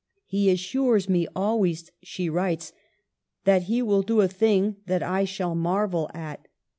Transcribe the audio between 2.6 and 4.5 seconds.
'^ that he will do a